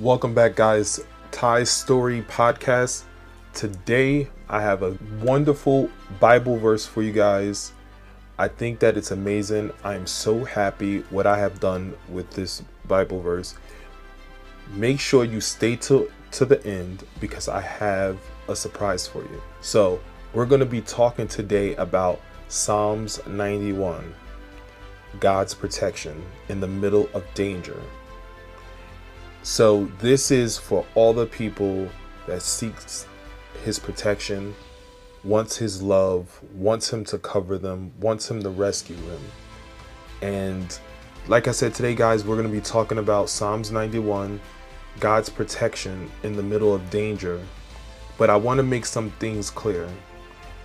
Welcome 0.00 0.32
back, 0.32 0.56
guys. 0.56 1.04
Ty 1.30 1.64
Story 1.64 2.22
Podcast. 2.22 3.02
Today, 3.52 4.30
I 4.48 4.62
have 4.62 4.82
a 4.82 4.96
wonderful 5.20 5.90
Bible 6.18 6.56
verse 6.56 6.86
for 6.86 7.02
you 7.02 7.12
guys. 7.12 7.74
I 8.38 8.48
think 8.48 8.78
that 8.78 8.96
it's 8.96 9.10
amazing. 9.10 9.72
I 9.84 9.96
am 9.96 10.06
so 10.06 10.42
happy 10.42 11.00
what 11.10 11.26
I 11.26 11.38
have 11.38 11.60
done 11.60 11.94
with 12.08 12.30
this 12.30 12.62
Bible 12.88 13.20
verse. 13.20 13.56
Make 14.72 15.00
sure 15.00 15.22
you 15.22 15.38
stay 15.38 15.76
to, 15.76 16.10
to 16.30 16.46
the 16.46 16.64
end 16.66 17.04
because 17.20 17.46
I 17.46 17.60
have 17.60 18.18
a 18.48 18.56
surprise 18.56 19.06
for 19.06 19.20
you. 19.20 19.42
So, 19.60 20.00
we're 20.32 20.46
going 20.46 20.60
to 20.60 20.66
be 20.66 20.80
talking 20.80 21.28
today 21.28 21.74
about 21.74 22.22
Psalms 22.48 23.20
91 23.26 24.14
God's 25.18 25.52
protection 25.52 26.24
in 26.48 26.58
the 26.58 26.68
middle 26.68 27.06
of 27.12 27.22
danger. 27.34 27.76
So, 29.42 29.86
this 30.00 30.30
is 30.30 30.58
for 30.58 30.84
all 30.94 31.12
the 31.12 31.26
people 31.26 31.88
that 32.26 32.42
seeks 32.42 33.06
his 33.64 33.78
protection, 33.78 34.54
wants 35.24 35.56
his 35.56 35.82
love, 35.82 36.40
wants 36.54 36.92
him 36.92 37.04
to 37.06 37.18
cover 37.18 37.56
them, 37.56 37.92
wants 38.00 38.30
him 38.30 38.42
to 38.42 38.50
rescue 38.50 38.96
them. 38.96 39.22
And 40.22 40.78
like 41.26 41.48
I 41.48 41.52
said 41.52 41.74
today, 41.74 41.94
guys, 41.94 42.24
we're 42.24 42.36
going 42.36 42.48
to 42.48 42.52
be 42.52 42.60
talking 42.60 42.98
about 42.98 43.30
Psalms 43.30 43.70
91, 43.70 44.40
God's 44.98 45.30
protection 45.30 46.10
in 46.22 46.34
the 46.34 46.42
middle 46.42 46.74
of 46.74 46.90
danger. 46.90 47.40
But 48.18 48.28
I 48.28 48.36
want 48.36 48.58
to 48.58 48.62
make 48.62 48.84
some 48.84 49.10
things 49.12 49.48
clear. 49.48 49.88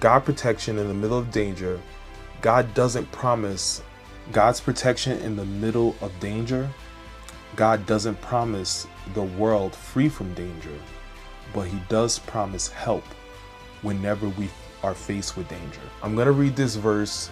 God 0.00 0.24
protection 0.24 0.78
in 0.78 0.88
the 0.88 0.94
middle 0.94 1.18
of 1.18 1.30
danger, 1.30 1.80
God 2.42 2.72
doesn't 2.74 3.10
promise 3.12 3.82
God's 4.32 4.60
protection 4.60 5.18
in 5.20 5.36
the 5.36 5.44
middle 5.44 5.94
of 6.00 6.18
danger. 6.20 6.68
God 7.54 7.86
doesn't 7.86 8.20
promise 8.20 8.86
the 9.14 9.22
world 9.22 9.74
free 9.74 10.08
from 10.08 10.34
danger 10.34 10.76
but 11.56 11.66
He 11.66 11.80
does 11.88 12.18
promise 12.18 12.68
help 12.68 13.04
whenever 13.82 14.28
we 14.28 14.48
are 14.82 14.94
faced 14.94 15.36
with 15.36 15.48
danger. 15.48 15.80
I'm 16.02 16.14
going 16.14 16.26
to 16.26 16.32
read 16.32 16.54
this 16.54 16.76
verse 16.76 17.30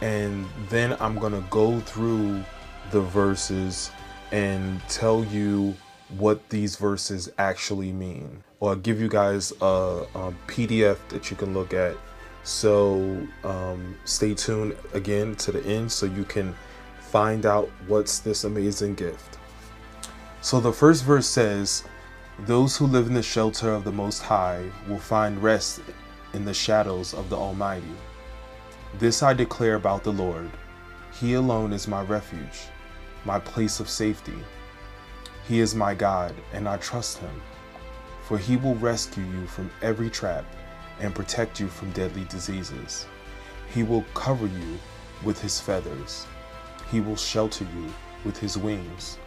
and 0.00 0.46
then 0.68 0.96
I'm 0.98 1.18
going 1.18 1.32
to 1.32 1.44
go 1.50 1.78
through 1.80 2.42
the 2.90 3.00
verses 3.00 3.90
and 4.32 4.80
tell 4.88 5.24
you 5.24 5.74
what 6.16 6.48
these 6.48 6.76
verses 6.76 7.30
actually 7.38 7.92
mean. 7.92 8.42
Or 8.60 8.70
I'll 8.70 8.76
give 8.76 9.00
you 9.00 9.08
guys 9.08 9.52
a, 9.60 10.06
a 10.14 10.32
PDF 10.46 10.96
that 11.08 11.30
you 11.30 11.36
can 11.36 11.52
look 11.52 11.74
at. 11.74 11.96
So 12.44 13.26
um, 13.44 13.96
stay 14.04 14.34
tuned 14.34 14.76
again 14.94 15.34
to 15.36 15.52
the 15.52 15.64
end 15.66 15.90
so 15.90 16.06
you 16.06 16.24
can 16.24 16.54
find 17.00 17.44
out 17.44 17.68
what's 17.88 18.20
this 18.20 18.44
amazing 18.44 18.94
gift. 18.94 19.38
So 20.46 20.60
the 20.60 20.72
first 20.72 21.02
verse 21.02 21.26
says, 21.26 21.82
those 22.46 22.76
who 22.76 22.86
live 22.86 23.08
in 23.08 23.14
the 23.14 23.20
shelter 23.20 23.72
of 23.72 23.82
the 23.82 23.90
Most 23.90 24.22
High 24.22 24.70
will 24.86 25.00
find 25.00 25.42
rest 25.42 25.80
in 26.34 26.44
the 26.44 26.54
shadows 26.54 27.14
of 27.14 27.28
the 27.28 27.36
Almighty. 27.36 27.96
This 29.00 29.24
I 29.24 29.34
declare 29.34 29.74
about 29.74 30.04
the 30.04 30.12
Lord. 30.12 30.48
He 31.18 31.34
alone 31.34 31.72
is 31.72 31.88
my 31.88 32.02
refuge, 32.02 32.68
my 33.24 33.40
place 33.40 33.80
of 33.80 33.88
safety. 33.88 34.38
He 35.48 35.58
is 35.58 35.74
my 35.74 35.94
God, 35.94 36.32
and 36.52 36.68
I 36.68 36.76
trust 36.76 37.18
him. 37.18 37.42
For 38.22 38.38
he 38.38 38.56
will 38.56 38.76
rescue 38.76 39.24
you 39.24 39.48
from 39.48 39.68
every 39.82 40.08
trap 40.08 40.44
and 41.00 41.12
protect 41.12 41.58
you 41.58 41.66
from 41.66 41.90
deadly 41.90 42.22
diseases. 42.26 43.08
He 43.74 43.82
will 43.82 44.04
cover 44.14 44.46
you 44.46 44.78
with 45.24 45.42
his 45.42 45.58
feathers. 45.58 46.24
He 46.92 47.00
will 47.00 47.16
shelter 47.16 47.64
you 47.64 47.92
with 48.24 48.38
his 48.38 48.56
wings. 48.56 49.18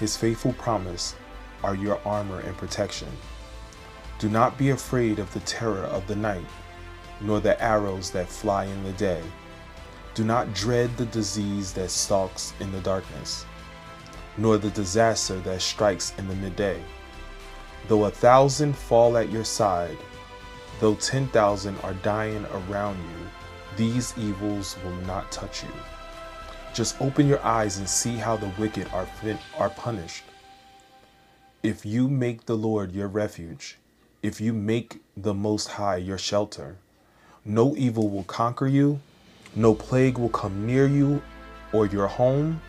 His 0.00 0.16
faithful 0.16 0.52
promise 0.54 1.14
are 1.62 1.74
your 1.74 2.00
armor 2.04 2.40
and 2.40 2.56
protection. 2.56 3.08
Do 4.18 4.28
not 4.28 4.58
be 4.58 4.70
afraid 4.70 5.18
of 5.18 5.32
the 5.32 5.40
terror 5.40 5.84
of 5.84 6.06
the 6.06 6.16
night, 6.16 6.46
nor 7.20 7.40
the 7.40 7.60
arrows 7.62 8.10
that 8.10 8.28
fly 8.28 8.64
in 8.64 8.82
the 8.84 8.92
day. 8.92 9.22
Do 10.14 10.24
not 10.24 10.52
dread 10.54 10.96
the 10.96 11.06
disease 11.06 11.72
that 11.72 11.90
stalks 11.90 12.54
in 12.60 12.70
the 12.72 12.80
darkness, 12.80 13.46
nor 14.36 14.58
the 14.58 14.70
disaster 14.70 15.40
that 15.40 15.62
strikes 15.62 16.12
in 16.18 16.28
the 16.28 16.36
midday. 16.36 16.82
Though 17.88 18.06
a 18.06 18.10
thousand 18.10 18.76
fall 18.76 19.16
at 19.16 19.30
your 19.30 19.44
side, 19.44 19.98
though 20.80 20.94
ten 20.94 21.28
thousand 21.28 21.78
are 21.82 21.94
dying 21.94 22.46
around 22.46 22.96
you, 22.96 23.28
these 23.76 24.16
evils 24.16 24.76
will 24.84 24.96
not 25.06 25.30
touch 25.30 25.62
you. 25.62 25.72
Just 26.74 27.00
open 27.00 27.28
your 27.28 27.40
eyes 27.44 27.78
and 27.78 27.88
see 27.88 28.16
how 28.16 28.36
the 28.36 28.50
wicked 28.58 28.88
are, 28.92 29.06
are 29.58 29.70
punished. 29.70 30.24
If 31.62 31.86
you 31.86 32.08
make 32.08 32.46
the 32.46 32.56
Lord 32.56 32.90
your 32.90 33.06
refuge, 33.06 33.78
if 34.24 34.40
you 34.40 34.52
make 34.52 35.00
the 35.16 35.32
Most 35.32 35.68
High 35.68 35.98
your 35.98 36.18
shelter, 36.18 36.76
no 37.44 37.76
evil 37.76 38.08
will 38.08 38.24
conquer 38.24 38.66
you, 38.66 38.98
no 39.54 39.72
plague 39.72 40.18
will 40.18 40.28
come 40.30 40.66
near 40.66 40.88
you 40.88 41.22
or 41.72 41.86
your 41.86 42.08
home, 42.08 42.60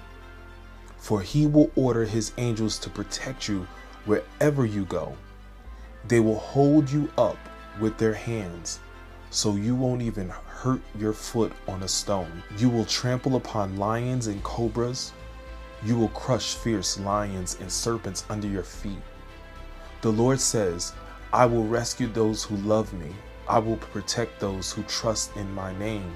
for 0.98 1.22
he 1.22 1.48
will 1.48 1.72
order 1.76 2.06
his 2.06 2.32
angels 2.38 2.78
to 2.80 2.92
protect 2.92 3.48
you 3.48 3.66
wherever 4.06 4.68
you 4.68 4.86
go. 4.86 5.18
They 6.08 6.20
will 6.20 6.38
hold 6.38 6.92
you 6.92 7.10
up 7.18 7.40
with 7.80 7.98
their 7.98 8.14
hands, 8.14 8.80
so 9.36 9.56
you 9.56 9.76
won't 9.76 10.02
even 10.02 10.30
hurt 10.30 10.82
your 10.98 11.14
foot 11.14 11.52
on 11.68 11.84
a 11.84 11.88
stone. 11.88 12.44
You 12.58 12.70
will 12.70 12.86
trample 12.86 13.36
upon 13.36 13.78
lions 13.78 14.28
and 14.28 14.42
cobras 14.44 15.12
you 15.86 15.96
will 15.96 16.10
crush 16.10 16.56
fierce 16.56 17.00
lions 17.00 17.58
and 17.62 17.72
serpents 17.72 18.26
under 18.30 18.48
your 18.48 18.64
feet. 18.64 19.02
The 20.02 20.12
Lord 20.12 20.40
says, 20.40 20.94
I 21.32 21.46
will 21.46 21.66
rescue 21.68 22.08
those 22.08 22.44
who 22.44 22.56
love 22.58 22.92
me. 22.94 23.14
I 23.48 23.60
will 23.60 23.78
protect 23.78 24.40
those 24.40 24.72
who 24.72 24.82
trust 24.84 25.36
in 25.36 25.54
my 25.54 25.78
name. 25.78 26.12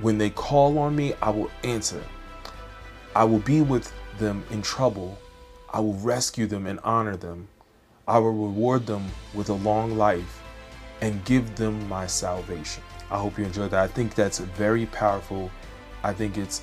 When 0.00 0.18
they 0.18 0.30
call 0.30 0.78
on 0.78 0.96
me, 0.96 1.14
I 1.22 1.30
will 1.30 1.50
answer. 1.62 2.02
I 3.14 3.22
will 3.24 3.38
be 3.38 3.60
with 3.60 3.92
them 4.18 4.42
in 4.50 4.60
trouble. 4.62 5.18
I 5.72 5.78
will 5.78 5.94
rescue 5.94 6.46
them 6.46 6.66
and 6.66 6.80
honor 6.82 7.16
them. 7.16 7.46
I 8.08 8.18
will 8.18 8.32
reward 8.32 8.86
them 8.86 9.06
with 9.34 9.50
a 9.50 9.54
long 9.54 9.96
life 9.96 10.43
and 11.00 11.24
give 11.24 11.54
them 11.56 11.88
my 11.88 12.06
salvation. 12.06 12.82
I 13.10 13.18
hope 13.18 13.38
you 13.38 13.44
enjoyed 13.44 13.70
that. 13.72 13.82
I 13.82 13.86
think 13.86 14.14
that's 14.14 14.38
very 14.38 14.86
powerful. 14.86 15.50
I 16.02 16.12
think 16.12 16.38
it's 16.38 16.62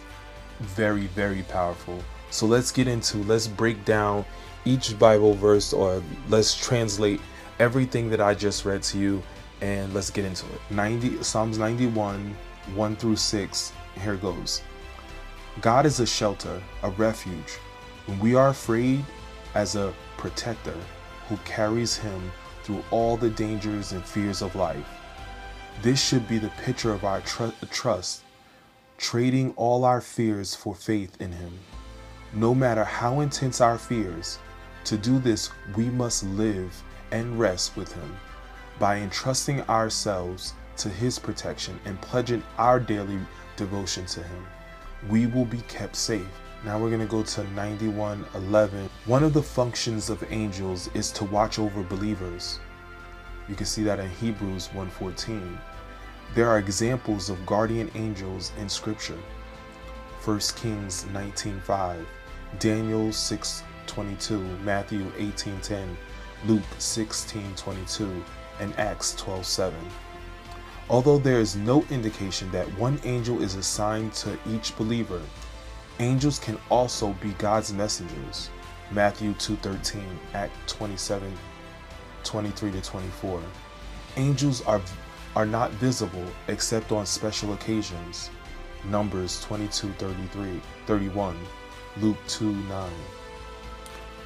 very, 0.59 1.07
very 1.07 1.43
powerful. 1.43 2.01
So 2.29 2.45
let's 2.45 2.71
get 2.71 2.87
into, 2.87 3.17
let's 3.23 3.47
break 3.47 3.83
down 3.85 4.25
each 4.65 4.97
Bible 4.97 5.33
verse 5.33 5.73
or 5.73 6.01
let's 6.29 6.55
translate 6.55 7.21
everything 7.59 8.09
that 8.09 8.21
I 8.21 8.33
just 8.33 8.65
read 8.65 8.83
to 8.83 8.97
you 8.97 9.23
and 9.61 9.93
let's 9.93 10.09
get 10.09 10.25
into 10.25 10.45
it. 10.47 10.61
90 10.69 11.23
Psalms 11.23 11.57
91, 11.57 12.35
1 12.73 12.95
through 12.95 13.15
6. 13.15 13.73
Here 14.01 14.15
goes. 14.15 14.61
God 15.59 15.85
is 15.85 15.99
a 15.99 16.05
shelter, 16.05 16.61
a 16.83 16.89
refuge. 16.91 17.57
When 18.05 18.19
we 18.19 18.35
are 18.35 18.49
afraid, 18.49 19.05
as 19.53 19.75
a 19.75 19.93
protector 20.17 20.75
who 21.27 21.37
carries 21.37 21.97
him 21.97 22.31
through 22.71 22.83
all 22.89 23.17
the 23.17 23.29
dangers 23.29 23.91
and 23.91 24.03
fears 24.05 24.41
of 24.41 24.55
life. 24.55 24.85
This 25.81 26.01
should 26.01 26.27
be 26.27 26.37
the 26.37 26.51
picture 26.63 26.93
of 26.93 27.03
our 27.03 27.21
tr- 27.21 27.49
trust 27.69 28.23
trading 28.97 29.51
all 29.57 29.83
our 29.83 29.99
fears 29.99 30.53
for 30.53 30.75
faith 30.75 31.19
in 31.19 31.31
Him. 31.31 31.57
No 32.33 32.53
matter 32.53 32.83
how 32.83 33.19
intense 33.21 33.59
our 33.59 33.77
fears, 33.77 34.37
to 34.85 34.95
do 34.95 35.19
this, 35.19 35.49
we 35.75 35.85
must 35.85 36.23
live 36.23 36.83
and 37.11 37.39
rest 37.39 37.75
with 37.75 37.91
Him 37.91 38.15
by 38.79 38.97
entrusting 38.97 39.61
ourselves 39.63 40.53
to 40.77 40.87
His 40.87 41.17
protection 41.17 41.79
and 41.85 41.99
pledging 41.99 42.43
our 42.57 42.79
daily 42.79 43.19
devotion 43.57 44.05
to 44.05 44.21
Him. 44.23 44.45
We 45.09 45.25
will 45.25 45.45
be 45.45 45.61
kept 45.61 45.95
safe. 45.95 46.27
Now 46.63 46.77
we're 46.77 46.89
going 46.89 47.01
to 47.01 47.07
go 47.07 47.23
to 47.23 47.43
9111. 47.55 48.87
One 49.05 49.23
of 49.23 49.33
the 49.33 49.41
functions 49.41 50.11
of 50.11 50.23
angels 50.31 50.91
is 50.93 51.09
to 51.13 51.25
watch 51.25 51.57
over 51.57 51.81
believers. 51.81 52.59
You 53.49 53.55
can 53.55 53.65
see 53.65 53.81
that 53.83 53.99
in 53.99 54.09
Hebrews 54.09 54.67
1:14. 54.67 55.57
There 56.35 56.47
are 56.47 56.59
examples 56.59 57.31
of 57.31 57.47
guardian 57.47 57.89
angels 57.95 58.51
in 58.59 58.69
Scripture. 58.69 59.17
1 60.23 60.39
Kings 60.55 61.07
19:5, 61.11 62.05
Daniel 62.59 63.11
6:22, 63.11 64.59
Matthew 64.63 65.11
18:10, 65.17 65.97
Luke 66.45 66.61
16:22, 66.77 68.23
and 68.59 68.77
Acts 68.77 69.15
12:7. 69.15 69.73
Although 70.91 71.17
there 71.17 71.39
is 71.39 71.55
no 71.55 71.83
indication 71.89 72.51
that 72.51 72.71
one 72.77 72.99
angel 73.03 73.41
is 73.41 73.55
assigned 73.55 74.13
to 74.13 74.37
each 74.47 74.77
believer, 74.77 75.21
angels 76.01 76.39
can 76.39 76.57
also 76.69 77.13
be 77.21 77.29
God's 77.33 77.71
messengers. 77.71 78.49
Matthew 78.91 79.33
2:13, 79.35 80.03
Act 80.33 80.53
27, 80.67 81.31
23 82.23 82.71
to 82.71 82.81
24. 82.81 83.41
Angels 84.17 84.61
are 84.63 84.81
are 85.35 85.45
not 85.45 85.71
visible 85.73 86.25
except 86.47 86.91
on 86.91 87.05
special 87.05 87.53
occasions. 87.53 88.31
Numbers 88.83 89.41
22 89.41 89.93
33, 89.93 90.59
31, 90.87 91.37
Luke 91.97 92.17
2 92.27 92.51
9. 92.51 92.91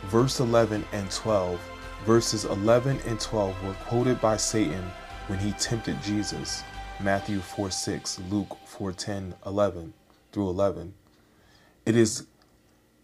verse 0.05 0.39
11 0.39 0.85
and 0.93 1.11
12. 1.11 1.59
Verses 2.05 2.45
11 2.45 2.99
and 3.05 3.19
12 3.19 3.63
were 3.63 3.73
quoted 3.85 4.21
by 4.21 4.37
Satan 4.37 4.83
when 5.27 5.39
he 5.39 5.51
tempted 5.53 6.01
Jesus. 6.01 6.63
Matthew 7.01 7.39
4 7.39 7.69
6, 7.69 8.21
Luke 8.29 8.57
4 8.65 8.91
10, 8.93 9.35
11 9.45 9.93
through 10.31 10.49
11. 10.49 10.93
It 11.85 11.95
is 11.95 12.25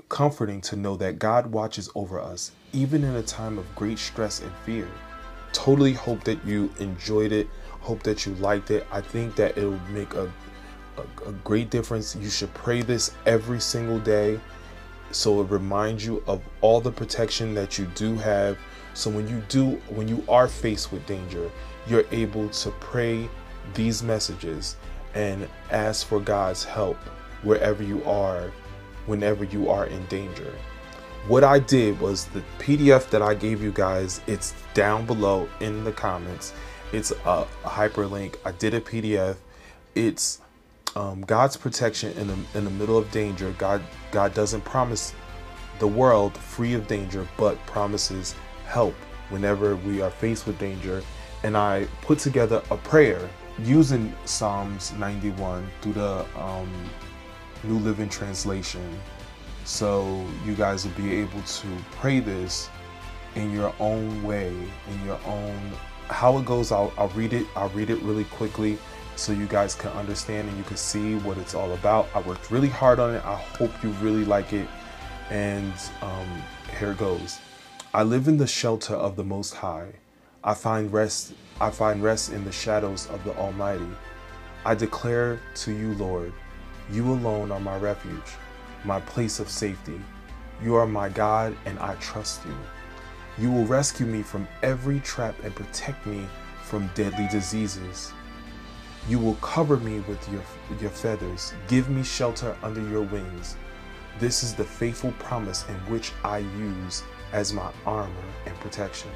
comforting 0.10 0.60
to 0.62 0.75
know 0.75 0.95
that 0.98 1.19
God 1.19 1.45
watches 1.45 1.89
over 1.94 2.19
us, 2.19 2.51
even 2.74 3.04
in 3.04 3.16
a 3.16 3.22
time 3.22 3.60
of 3.60 3.75
great 3.75 4.00
stress 4.00 4.42
and 4.42 4.51
fear. 4.66 4.88
Totally 5.54 5.94
hope 5.94 6.24
that 6.24 6.44
you 6.44 6.72
enjoyed 6.80 7.31
it. 7.31 7.48
Hope 7.81 8.01
that 8.04 8.25
you 8.25 8.33
liked 8.36 8.72
it. 8.72 8.88
I 8.92 9.01
think 9.01 9.36
that 9.36 9.56
it'll 9.56 9.80
make 9.92 10.16
a, 10.16 10.31
a, 10.98 11.30
a 11.30 11.31
great 11.44 11.69
difference. 11.69 12.16
You 12.16 12.30
should 12.30 12.51
pray 12.56 12.81
this 12.81 13.12
every 13.28 13.60
single 13.60 14.00
day 14.00 14.39
so 15.12 15.42
it 15.42 15.51
reminds 15.51 16.04
you 16.06 16.24
of 16.25 16.42
all 16.62 16.81
the 16.81 16.92
protection 16.92 17.54
that 17.54 17.78
you 17.78 17.86
do 17.94 18.16
have. 18.16 18.57
So 18.94 19.10
when 19.12 19.28
you 19.28 19.44
do, 19.48 19.72
when 19.89 20.07
you 20.07 20.24
are 20.28 20.48
faced 20.48 20.92
with 20.92 21.06
danger, 21.06 21.51
you're 21.88 22.06
able 22.12 22.50
to 22.50 22.72
pray 22.80 23.30
these 23.75 24.01
messages 24.01 24.75
and 25.13 25.48
ask 25.69 26.07
for 26.07 26.19
God's 26.19 26.63
help 26.63 26.98
wherever 27.44 27.83
you 27.83 28.04
are, 28.06 28.51
whenever 29.06 29.44
you 29.44 29.69
are 29.69 29.86
in 29.86 30.06
danger. 30.06 30.53
What 31.27 31.44
I 31.44 31.59
did 31.59 32.00
was 32.00 32.25
the 32.25 32.44
PDF 32.57 33.09
that 33.12 33.21
I 33.21 33.36
gave 33.36 33.62
you 33.62 33.71
guys, 33.71 34.21
it's 34.25 34.56
down 34.74 35.06
below 35.06 35.48
in 35.59 35.83
the 35.83 35.92
comments. 35.92 36.53
It's 36.92 37.12
a, 37.12 37.48
hyperlink. 37.63 38.36
I 38.44 38.51
did 38.51 38.74
a 38.74 38.81
PDF. 38.81 39.38
It's 39.95 40.42
um, 40.95 41.21
God's 41.21 41.56
protection 41.56 42.18
in 42.18 42.27
the, 42.27 42.38
in 42.56 42.65
the 42.65 42.71
middle 42.71 42.98
of 42.98 43.12
danger. 43.12 43.53
God, 43.57 43.81
God 44.12 44.33
doesn't 44.33 44.62
promise 44.62 45.13
the 45.80 45.88
world 45.88 46.36
free 46.38 46.74
of 46.74 46.88
danger, 46.88 47.27
but 47.38 47.63
promises 47.65 48.36
help 48.65 48.94
whenever 49.30 49.75
we 49.75 50.01
are 50.01 50.12
faced 50.12 50.47
with 50.47 50.57
danger. 50.59 51.04
And 51.44 51.56
I 51.56 51.88
put 52.01 52.19
together 52.19 52.62
a 52.71 52.77
prayer 52.77 53.30
using 53.63 54.13
Psalms 54.25 54.92
91 54.94 55.68
through 55.81 55.94
the 55.94 56.25
um, 56.38 56.69
New 57.63 57.80
Living 57.80 58.10
Translation. 58.10 59.00
So 59.63 60.25
you 60.46 60.56
guys 60.56 60.86
will 60.86 60.94
be 60.94 61.16
able 61.16 61.42
to 61.42 61.68
pray 61.92 62.19
this 62.19 62.69
in 63.36 63.52
your 63.54 63.74
own 63.80 64.24
way, 64.24 64.50
in 64.50 65.06
your 65.06 65.19
own 65.25 65.72
how 66.12 66.38
it 66.38 66.46
goes. 66.46 66.72
I'll, 66.72 66.94
I'll 66.98 67.10
read 67.10 67.34
it. 67.34 67.48
I'll 67.56 67.69
read 67.69 67.90
it 67.90 68.02
really 68.02 68.25
quickly 68.25 68.78
so 69.16 69.31
you 69.31 69.46
guys 69.46 69.75
can 69.75 69.92
understand 69.92 70.48
and 70.48 70.58
you 70.58 70.63
can 70.63 70.78
see 70.78 71.16
what 71.16 71.38
it's 71.38 71.56
all 71.56 71.74
about. 71.74 72.08
I 72.13 72.22
worked 72.22 72.52
really 72.52 72.69
hard 72.69 73.00
on 73.00 73.16
it. 73.16 73.24
I 73.25 73.36
hope 73.36 73.72
you 73.84 73.90
really 74.02 74.25
like 74.25 74.54
it. 74.54 74.68
And 75.30 75.74
um, 76.02 76.28
here 76.80 76.92
it 76.92 76.98
goes. 76.98 77.40
I 77.94 78.04
live 78.04 78.28
in 78.28 78.38
the 78.38 78.48
shelter 78.48 78.96
of 78.96 79.16
the 79.16 79.24
Most 79.24 79.54
High. 79.54 79.94
I 80.44 80.54
find 80.54 80.92
rest. 80.92 81.34
I 81.60 81.69
find 81.69 82.02
rest 82.02 82.31
in 82.31 82.44
the 82.44 82.52
shadows 82.52 83.07
of 83.10 83.24
the 83.24 83.36
Almighty. 83.38 83.88
I 84.66 84.75
declare 84.75 85.40
to 85.56 85.72
you, 85.72 85.94
Lord, 85.94 86.34
you 86.89 87.12
alone 87.12 87.51
are 87.51 87.60
my 87.60 87.78
refuge, 87.78 88.36
my 88.83 89.00
place 89.01 89.39
of 89.39 89.50
safety. 89.50 90.00
You 90.63 90.75
are 90.75 90.88
my 90.88 91.10
God, 91.10 91.56
and 91.66 91.78
I 91.80 91.95
trust 91.95 92.45
you. 92.45 92.56
You 93.38 93.51
will 93.51 93.66
rescue 93.66 94.06
me 94.06 94.22
from 94.24 94.48
every 94.62 95.00
trap 95.00 95.36
and 95.44 95.56
protect 95.56 96.06
me 96.06 96.28
from 96.63 96.89
deadly 96.95 97.28
diseases. 97.31 98.13
You 99.10 99.19
will 99.19 99.36
cover 99.36 99.78
me 99.78 100.01
with 100.01 100.31
your, 100.31 100.44
your 100.80 100.89
feathers, 100.89 101.54
give 101.68 101.89
me 101.89 102.04
shelter 102.04 102.56
under 102.62 102.88
your 102.88 103.01
wings. 103.01 103.56
This 104.19 104.44
is 104.44 104.54
the 104.54 104.63
faithful 104.63 105.13
promise 105.13 105.66
in 105.68 105.75
which 105.92 106.12
I 106.24 106.39
use 106.39 107.04
as 107.33 107.54
my 107.54 107.72
armor 107.86 108.13
and 108.45 108.56
protection. 108.60 109.10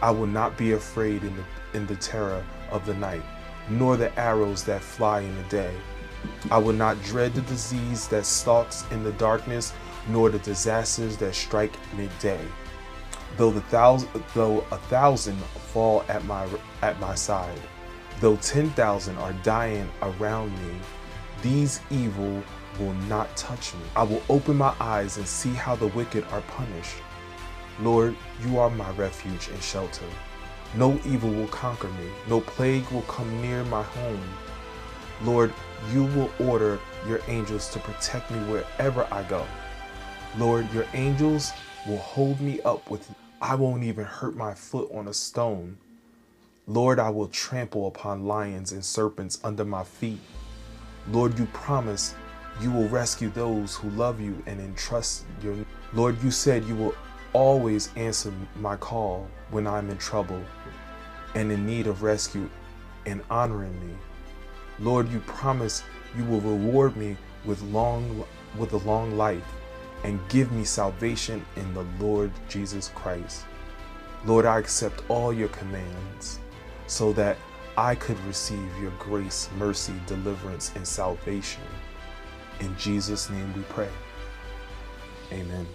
I 0.00 0.10
will 0.10 0.26
not 0.26 0.56
be 0.56 0.72
afraid 0.72 1.22
in 1.22 1.36
the, 1.36 1.44
in 1.74 1.86
the 1.86 1.96
terror 1.96 2.44
of 2.70 2.86
the 2.86 2.94
night, 2.94 3.22
nor 3.68 3.96
the 3.96 4.18
arrows 4.18 4.64
that 4.64 4.80
fly 4.80 5.20
in 5.20 5.36
the 5.36 5.42
day. 5.44 5.74
I 6.50 6.58
will 6.58 6.72
not 6.72 7.02
dread 7.02 7.34
the 7.34 7.42
disease 7.42 8.08
that 8.08 8.26
stalks 8.26 8.84
in 8.90 9.02
the 9.02 9.12
darkness, 9.12 9.72
nor 10.08 10.30
the 10.30 10.38
disasters 10.38 11.16
that 11.18 11.34
strike 11.34 11.72
midday. 11.96 12.40
Though 13.36 13.50
the 13.50 13.60
thousand, 13.62 14.08
though 14.34 14.64
a 14.70 14.76
thousand 14.76 15.38
fall 15.72 16.04
at 16.08 16.24
my 16.24 16.48
at 16.82 16.98
my 16.98 17.14
side, 17.14 17.60
though 18.20 18.36
ten 18.36 18.70
thousand 18.70 19.16
are 19.18 19.32
dying 19.44 19.88
around 20.02 20.52
me, 20.66 20.74
these 21.42 21.80
evil 21.90 22.42
will 22.78 22.94
not 23.08 23.34
touch 23.36 23.74
me. 23.74 23.80
I 23.94 24.02
will 24.02 24.22
open 24.28 24.56
my 24.56 24.74
eyes 24.80 25.16
and 25.16 25.26
see 25.26 25.52
how 25.52 25.76
the 25.76 25.88
wicked 25.88 26.24
are 26.32 26.42
punished. 26.42 26.96
Lord, 27.80 28.16
you 28.44 28.58
are 28.58 28.70
my 28.70 28.90
refuge 28.92 29.48
and 29.48 29.62
shelter. 29.62 30.04
No 30.74 30.98
evil 31.04 31.30
will 31.30 31.48
conquer 31.48 31.88
me, 31.88 32.10
no 32.28 32.40
plague 32.40 32.88
will 32.90 33.02
come 33.02 33.40
near 33.42 33.64
my 33.64 33.82
home. 33.82 34.22
Lord, 35.22 35.52
you 35.92 36.04
will 36.04 36.30
order 36.38 36.78
your 37.06 37.20
angels 37.28 37.68
to 37.70 37.78
protect 37.78 38.30
me 38.30 38.38
wherever 38.50 39.06
I 39.10 39.22
go. 39.24 39.46
Lord, 40.38 40.72
your 40.72 40.86
angels 40.94 41.52
will 41.86 41.98
hold 41.98 42.40
me 42.40 42.60
up 42.62 42.90
with, 42.90 43.10
I 43.42 43.54
won't 43.54 43.82
even 43.82 44.04
hurt 44.04 44.36
my 44.36 44.54
foot 44.54 44.90
on 44.94 45.08
a 45.08 45.14
stone. 45.14 45.76
Lord, 46.66 46.98
I 46.98 47.10
will 47.10 47.28
trample 47.28 47.86
upon 47.86 48.26
lions 48.26 48.72
and 48.72 48.84
serpents 48.84 49.40
under 49.42 49.64
my 49.64 49.82
feet. 49.82 50.20
Lord, 51.10 51.38
you 51.38 51.46
promise 51.46 52.14
you 52.60 52.70
will 52.70 52.88
rescue 52.88 53.30
those 53.30 53.74
who 53.74 53.90
love 53.90 54.20
you 54.20 54.42
and 54.46 54.60
entrust 54.60 55.24
your. 55.42 55.56
Lord, 55.92 56.22
you 56.22 56.30
said 56.30 56.64
you 56.64 56.74
will 56.76 56.94
always 57.32 57.90
answer 57.96 58.32
my 58.56 58.76
call 58.76 59.28
when 59.50 59.66
I'm 59.66 59.90
in 59.90 59.98
trouble 59.98 60.42
and 61.34 61.50
in 61.50 61.66
need 61.66 61.86
of 61.86 62.02
rescue 62.02 62.48
and 63.06 63.22
honoring 63.30 63.74
me. 63.86 63.94
Lord, 64.80 65.10
you 65.10 65.20
promise 65.20 65.82
you 66.16 66.24
will 66.24 66.40
reward 66.40 66.96
me 66.96 67.16
with 67.44 67.62
long 67.62 68.24
with 68.56 68.72
a 68.72 68.78
long 68.78 69.16
life 69.16 69.44
and 70.04 70.18
give 70.28 70.50
me 70.50 70.64
salvation 70.64 71.44
in 71.56 71.74
the 71.74 71.86
Lord 72.00 72.30
Jesus 72.48 72.90
Christ. 72.94 73.44
Lord, 74.24 74.46
I 74.46 74.58
accept 74.58 75.02
all 75.08 75.32
your 75.32 75.48
commands 75.48 76.40
so 76.86 77.12
that 77.12 77.36
I 77.76 77.94
could 77.94 78.18
receive 78.26 78.68
your 78.80 78.92
grace, 78.98 79.48
mercy, 79.58 79.94
deliverance, 80.06 80.72
and 80.74 80.86
salvation. 80.86 81.62
In 82.60 82.76
Jesus' 82.76 83.30
name 83.30 83.52
we 83.54 83.62
pray. 83.62 83.88
Amen. 85.32 85.66